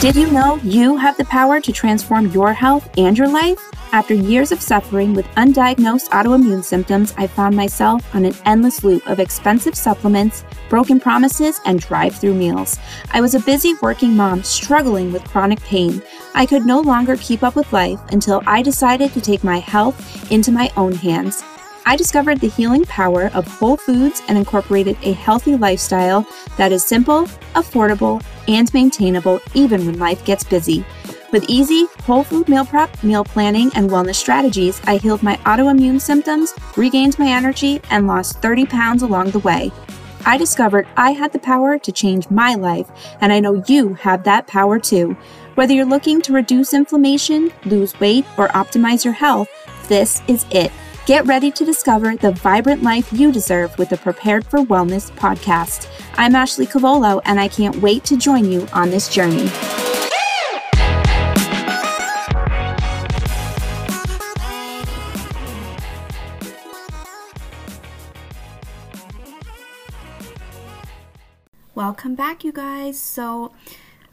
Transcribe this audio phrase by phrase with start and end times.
[0.00, 3.58] Did you know you have the power to transform your health and your life?
[3.92, 9.06] After years of suffering with undiagnosed autoimmune symptoms, I found myself on an endless loop
[9.06, 12.78] of expensive supplements, broken promises, and drive through meals.
[13.12, 16.00] I was a busy working mom struggling with chronic pain.
[16.34, 20.32] I could no longer keep up with life until I decided to take my health
[20.32, 21.44] into my own hands.
[21.86, 26.84] I discovered the healing power of whole foods and incorporated a healthy lifestyle that is
[26.84, 30.84] simple, affordable, and maintainable even when life gets busy.
[31.32, 36.00] With easy, whole food meal prep, meal planning, and wellness strategies, I healed my autoimmune
[36.00, 39.70] symptoms, regained my energy, and lost 30 pounds along the way.
[40.26, 44.24] I discovered I had the power to change my life, and I know you have
[44.24, 45.16] that power too.
[45.54, 49.48] Whether you're looking to reduce inflammation, lose weight, or optimize your health,
[49.88, 50.72] this is it.
[51.10, 55.88] Get ready to discover the vibrant life you deserve with the Prepared for Wellness podcast.
[56.14, 59.50] I'm Ashley Cavolo, and I can't wait to join you on this journey.
[71.74, 73.00] Welcome back, you guys.
[73.00, 73.52] So,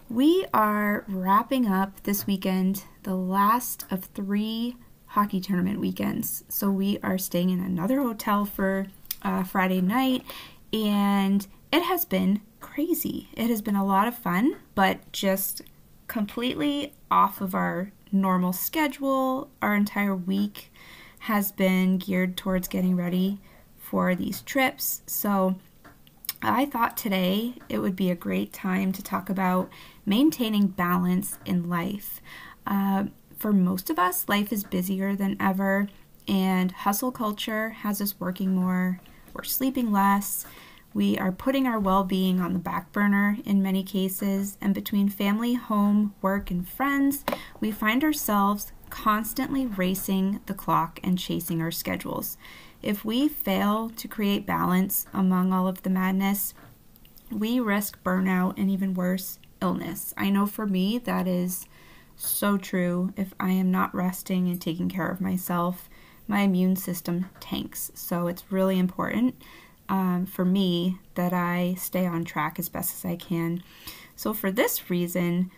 [0.09, 4.77] we are wrapping up this weekend the last of three
[5.17, 6.43] hockey tournament weekends.
[6.47, 8.85] So we are staying in another hotel for
[9.23, 10.23] uh, Friday night,
[10.71, 13.27] and it has been crazy.
[13.33, 15.63] It has been a lot of fun, but just
[16.07, 19.49] completely off of our normal schedule.
[19.59, 20.71] Our entire week
[21.21, 23.39] has been geared towards getting ready
[23.75, 25.01] for these trips.
[25.07, 25.55] So
[26.43, 29.71] I thought today it would be a great time to talk about
[30.05, 32.21] maintaining balance in life.
[32.67, 33.05] Uh,
[33.37, 35.87] for most of us, life is busier than ever,
[36.27, 38.99] and hustle culture has us working more,
[39.33, 40.45] we're sleeping less,
[40.93, 45.09] we are putting our well being on the back burner in many cases, and between
[45.09, 47.23] family, home, work, and friends,
[47.59, 52.37] we find ourselves constantly racing the clock and chasing our schedules.
[52.81, 56.53] If we fail to create balance among all of the madness,
[57.31, 60.13] we risk burnout and even worse, illness.
[60.17, 61.67] I know for me that is
[62.17, 63.13] so true.
[63.15, 65.89] If I am not resting and taking care of myself,
[66.27, 67.91] my immune system tanks.
[67.95, 69.35] So it's really important
[69.87, 73.63] um, for me that I stay on track as best as I can.
[74.15, 75.51] So, for this reason,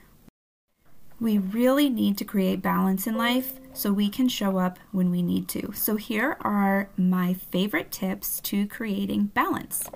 [1.19, 5.21] we really need to create balance in life so we can show up when we
[5.21, 5.71] need to.
[5.73, 9.89] So, here are my favorite tips to creating balance.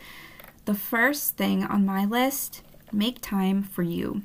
[0.66, 4.24] The first thing on my list make time for you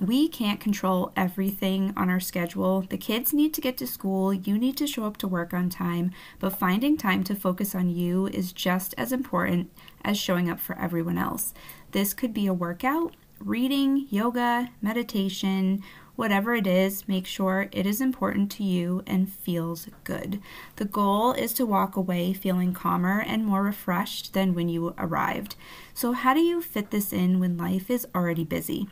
[0.00, 2.86] we can't control everything on our schedule.
[2.88, 5.68] The kids need to get to school, you need to show up to work on
[5.68, 9.70] time, but finding time to focus on you is just as important
[10.02, 11.52] as showing up for everyone else.
[11.92, 15.82] This could be a workout, reading, yoga, meditation,
[16.16, 20.40] whatever it is, make sure it is important to you and feels good.
[20.76, 25.56] The goal is to walk away feeling calmer and more refreshed than when you arrived.
[25.92, 28.88] So, how do you fit this in when life is already busy?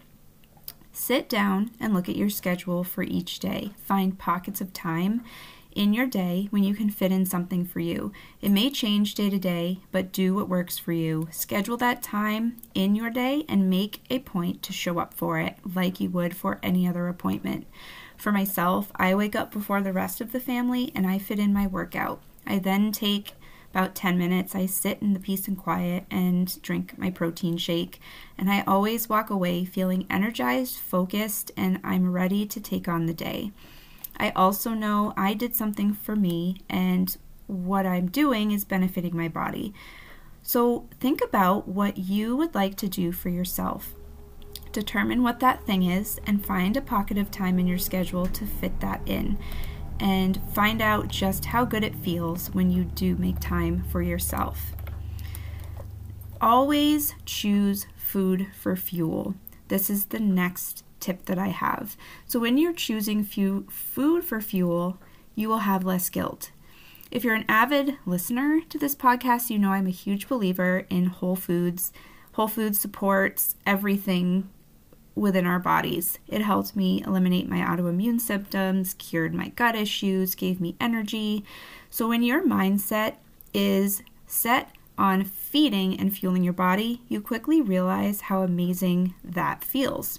[0.99, 3.71] Sit down and look at your schedule for each day.
[3.85, 5.23] Find pockets of time
[5.71, 8.13] in your day when you can fit in something for you.
[8.43, 11.29] It may change day to day, but do what works for you.
[11.31, 15.57] Schedule that time in your day and make a point to show up for it
[15.73, 17.69] like you would for any other appointment.
[18.17, 21.55] For myself, I wake up before the rest of the family and I fit in
[21.55, 22.21] my workout.
[22.45, 23.35] I then take
[23.71, 28.01] about 10 minutes, I sit in the peace and quiet and drink my protein shake.
[28.39, 33.15] And I always walk away feeling energized, focused, and I'm ready to take on the
[33.15, 33.53] day.
[34.17, 39.29] I also know I did something for me, and what I'm doing is benefiting my
[39.29, 39.73] body.
[40.43, 43.95] So think about what you would like to do for yourself.
[44.73, 48.47] Determine what that thing is and find a pocket of time in your schedule to
[48.47, 49.39] fit that in
[50.01, 54.73] and find out just how good it feels when you do make time for yourself.
[56.41, 59.35] Always choose food for fuel.
[59.69, 61.97] This is the next tip that I have.
[62.27, 64.99] So, when you're choosing food for fuel,
[65.35, 66.51] you will have less guilt.
[67.11, 71.06] If you're an avid listener to this podcast, you know I'm a huge believer in
[71.06, 71.93] whole foods.
[72.33, 74.49] Whole foods supports everything
[75.19, 76.19] within our bodies.
[76.29, 81.44] It helped me eliminate my autoimmune symptoms, cured my gut issues, gave me energy.
[81.91, 83.15] So, when your mindset
[83.53, 90.19] is set on feeding and fueling your body, you quickly realize how amazing that feels.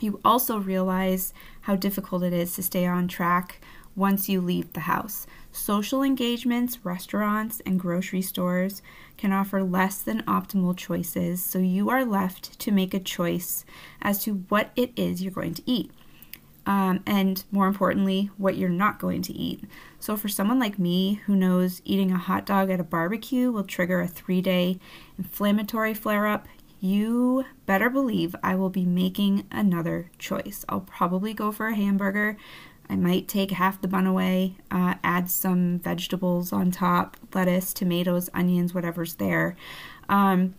[0.00, 1.32] You also realize
[1.62, 3.60] how difficult it is to stay on track
[3.94, 5.26] once you leave the house.
[5.50, 8.82] Social engagements, restaurants, and grocery stores
[9.16, 13.64] can offer less than optimal choices, so you are left to make a choice
[14.00, 15.90] as to what it is you're going to eat.
[16.64, 19.64] Um, and more importantly, what you're not going to eat.
[19.98, 23.64] So, for someone like me who knows eating a hot dog at a barbecue will
[23.64, 24.78] trigger a three day
[25.18, 26.46] inflammatory flare up,
[26.80, 30.64] you better believe I will be making another choice.
[30.68, 32.36] I'll probably go for a hamburger.
[32.92, 38.28] I might take half the bun away, uh, add some vegetables on top lettuce, tomatoes,
[38.34, 39.56] onions, whatever's there.
[40.10, 40.54] Um,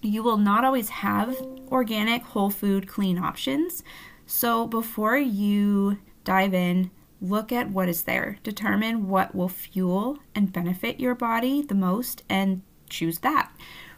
[0.00, 1.36] you will not always have
[1.70, 3.84] organic, whole food, clean options.
[4.24, 6.90] So before you dive in,
[7.20, 8.38] look at what is there.
[8.42, 13.52] Determine what will fuel and benefit your body the most and choose that.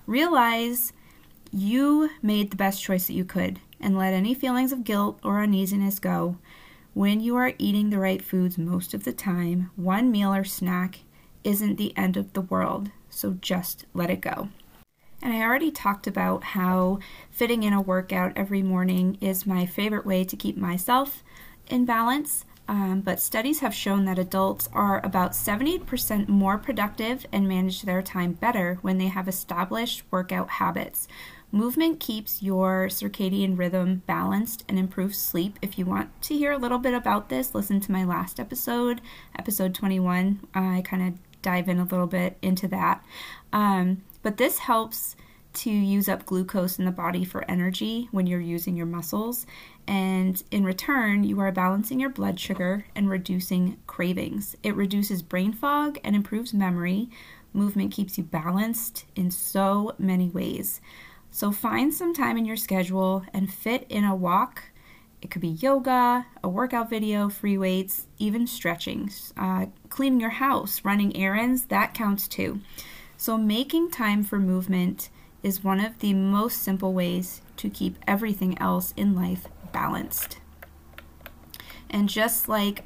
[0.06, 0.92] Realize
[1.52, 5.40] you made the best choice that you could and let any feelings of guilt or
[5.40, 6.38] uneasiness go.
[6.96, 11.00] When you are eating the right foods most of the time, one meal or snack
[11.44, 14.48] isn't the end of the world, so just let it go.
[15.20, 17.00] And I already talked about how
[17.30, 21.22] fitting in a workout every morning is my favorite way to keep myself
[21.66, 22.46] in balance.
[22.68, 28.02] Um, but studies have shown that adults are about 70% more productive and manage their
[28.02, 31.06] time better when they have established workout habits.
[31.52, 35.58] Movement keeps your circadian rhythm balanced and improves sleep.
[35.62, 39.00] If you want to hear a little bit about this, listen to my last episode,
[39.38, 40.40] episode 21.
[40.54, 43.04] I kind of dive in a little bit into that.
[43.52, 45.14] Um, but this helps
[45.54, 49.46] to use up glucose in the body for energy when you're using your muscles.
[49.88, 54.56] And in return, you are balancing your blood sugar and reducing cravings.
[54.62, 57.08] It reduces brain fog and improves memory.
[57.52, 60.80] Movement keeps you balanced in so many ways.
[61.30, 64.64] So find some time in your schedule and fit in a walk.
[65.22, 70.84] It could be yoga, a workout video, free weights, even stretching, uh, cleaning your house,
[70.84, 72.60] running errands, that counts too.
[73.16, 75.08] So, making time for movement
[75.42, 79.46] is one of the most simple ways to keep everything else in life
[79.76, 80.38] balanced.
[81.90, 82.84] And just like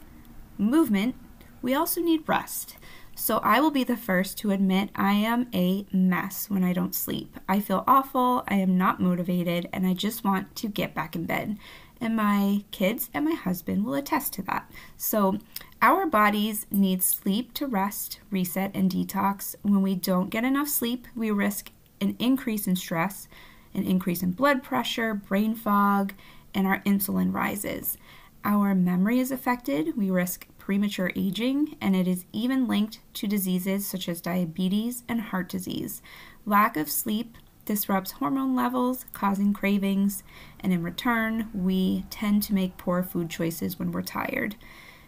[0.59, 1.15] movement,
[1.63, 2.77] we also need rest.
[3.15, 6.95] So I will be the first to admit I am a mess when I don't
[6.95, 7.39] sleep.
[7.49, 11.27] I feel awful, I am not motivated, and I just want to get back in
[11.27, 11.59] bed.
[12.01, 14.69] And my kids and my husband will attest to that.
[14.97, 15.39] So
[15.81, 19.55] our bodies need sleep to rest, reset, and detox.
[19.63, 21.71] When we don't get enough sleep, we risk
[22.01, 23.29] an increase in stress,
[23.75, 26.15] an increase in blood pressure, brain fog,
[26.55, 27.97] and our insulin rises.
[28.45, 33.87] Our memory is affected, we risk premature aging, and it is even linked to diseases
[33.87, 36.01] such as diabetes and heart disease.
[36.47, 40.23] Lack of sleep disrupts hormone levels, causing cravings,
[40.59, 44.57] and in return, we tend to make poor food choices when we're tired.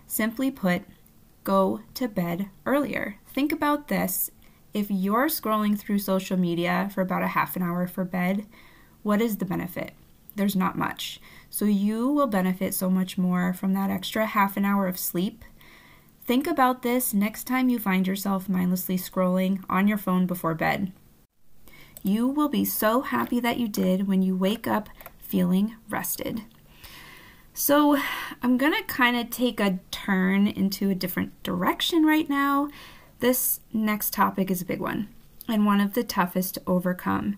[0.07, 0.83] Simply put,
[1.45, 3.17] go to bed earlier.
[3.27, 4.31] Think about this.
[4.75, 8.47] If you're scrolling through social media for about a half an hour for bed,
[9.03, 9.93] what is the benefit?
[10.35, 11.21] There's not much.
[11.51, 15.45] So you will benefit so much more from that extra half an hour of sleep.
[16.25, 20.93] Think about this next time you find yourself mindlessly scrolling on your phone before bed.
[22.03, 24.89] You will be so happy that you did when you wake up
[25.19, 26.43] feeling rested.
[27.55, 27.99] So,
[28.43, 32.71] I'm going to kind of take a turn into a different direction right now.
[33.21, 35.09] This next topic is a big one
[35.47, 37.37] and one of the toughest to overcome.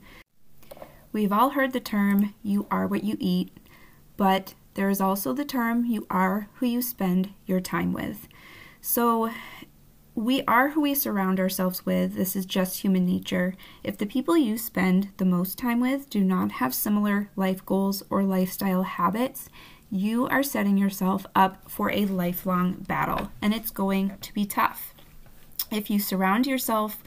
[1.15, 3.57] We've all heard the term, you are what you eat,
[4.17, 8.27] but there is also the term, you are who you spend your time with.
[8.81, 9.31] So,
[10.17, 12.17] we are who we surround ourselves with.
[12.17, 13.55] This is just human nature.
[13.85, 18.03] If the people you spend the most time with do not have similar life goals
[18.11, 19.49] or lifestyle habits,
[19.93, 24.93] you are setting yourself up for a lifelong battle, and it's going to be tough.
[25.71, 27.05] If you surround yourself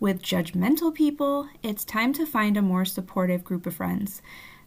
[0.00, 4.22] with judgmental people, it's time to find a more supportive group of friends.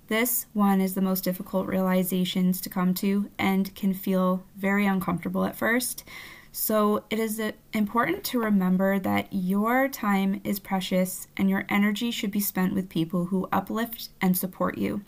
[0.08, 5.44] This one is the most difficult realizations to come to and can feel very uncomfortable
[5.44, 6.04] at first.
[6.52, 12.12] So, it is uh, important to remember that your time is precious and your energy
[12.12, 15.02] should be spent with people who uplift and support you.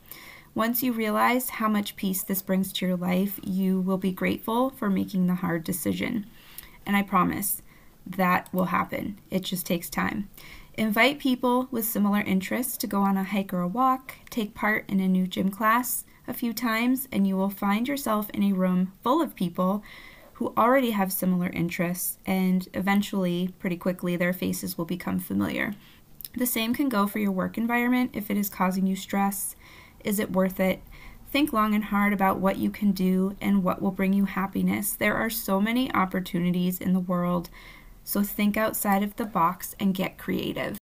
[0.55, 4.71] Once you realize how much peace this brings to your life, you will be grateful
[4.71, 6.25] for making the hard decision.
[6.83, 7.61] And I promise
[8.05, 9.19] that will happen.
[9.29, 10.29] It just takes time.
[10.75, 14.85] Invite people with similar interests to go on a hike or a walk, take part
[14.89, 18.53] in a new gym class a few times, and you will find yourself in a
[18.53, 19.83] room full of people
[20.33, 25.73] who already have similar interests, and eventually, pretty quickly, their faces will become familiar.
[26.35, 29.55] The same can go for your work environment if it is causing you stress,
[30.03, 30.81] is it worth it?
[31.35, 34.93] think long and hard about what you can do and what will bring you happiness.
[34.93, 37.49] There are so many opportunities in the world,
[38.05, 40.77] so think outside of the box and get creative.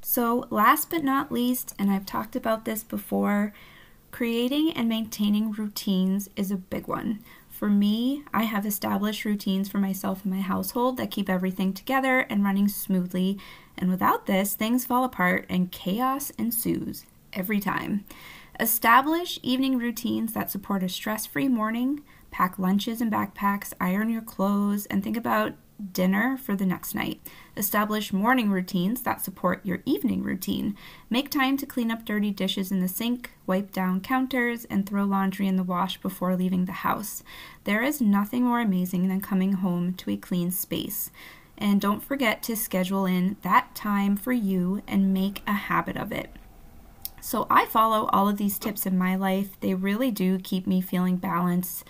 [0.00, 3.52] So, last but not least, and I've talked about this before,
[4.10, 7.20] creating and maintaining routines is a big one.
[7.48, 12.20] For me, I have established routines for myself and my household that keep everything together
[12.28, 13.38] and running smoothly.
[13.78, 18.04] And without this, things fall apart and chaos ensues every time.
[18.58, 22.02] Establish evening routines that support a stress free morning.
[22.32, 25.54] Pack lunches and backpacks, iron your clothes, and think about
[25.92, 27.20] dinner for the next night.
[27.56, 30.76] Establish morning routines that support your evening routine.
[31.10, 35.04] Make time to clean up dirty dishes in the sink, wipe down counters, and throw
[35.04, 37.22] laundry in the wash before leaving the house.
[37.64, 41.10] There is nothing more amazing than coming home to a clean space.
[41.58, 46.12] And don't forget to schedule in that time for you and make a habit of
[46.12, 46.30] it.
[47.20, 49.60] So, I follow all of these tips in my life.
[49.60, 51.84] They really do keep me feeling balanced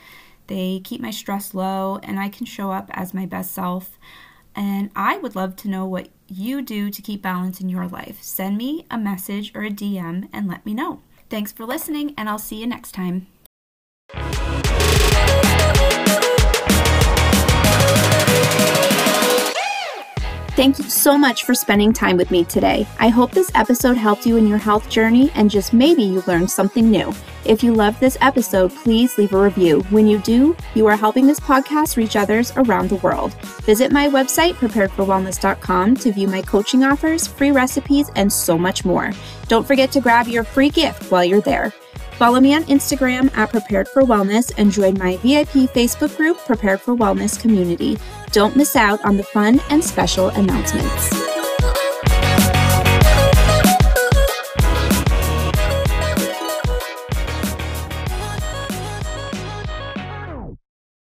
[0.52, 3.98] they keep my stress low, and I can show up as my best self.
[4.54, 8.22] And I would love to know what you do to keep balance in your life.
[8.22, 11.00] Send me a message or a DM and let me know.
[11.30, 13.28] Thanks for listening, and I'll see you next time.
[20.62, 22.86] Thank you so much for spending time with me today.
[23.00, 26.48] I hope this episode helped you in your health journey and just maybe you learned
[26.48, 27.12] something new.
[27.44, 29.80] If you loved this episode, please leave a review.
[29.90, 33.34] When you do, you are helping this podcast reach others around the world.
[33.64, 39.10] Visit my website, preparedforwellness.com, to view my coaching offers, free recipes, and so much more.
[39.48, 41.72] Don't forget to grab your free gift while you're there.
[42.22, 46.80] Follow me on Instagram at Prepared for Wellness and join my VIP Facebook group, Prepared
[46.80, 47.98] for Wellness Community.
[48.30, 51.31] Don't miss out on the fun and special announcements.